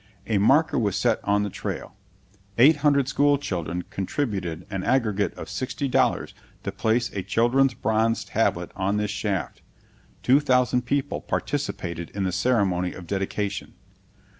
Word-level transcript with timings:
A 0.25 0.39
marker 0.39 0.79
was 0.79 0.95
set 0.95 1.19
on 1.23 1.43
the 1.43 1.51
trail. 1.51 1.95
Eight 2.57 2.77
hundred 2.77 3.07
school 3.07 3.37
children 3.37 3.83
contributed 3.91 4.65
an 4.71 4.81
aggregate 4.83 5.31
of 5.35 5.47
sixty 5.47 5.87
dollars 5.87 6.33
to 6.63 6.71
place 6.71 7.11
a 7.13 7.21
children's 7.21 7.75
bronze 7.75 8.25
tablet 8.25 8.71
on 8.75 8.97
this 8.97 9.11
shaft. 9.11 9.61
Two 10.23 10.39
thousand 10.39 10.87
people 10.87 11.21
participated 11.21 12.09
in 12.15 12.23
the 12.23 12.31
ceremony 12.31 12.93
of 12.93 13.05
dedication. 13.05 13.73